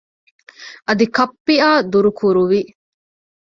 [0.87, 2.61] އަދި ކައްޕިއާ ދުރުކުރުވި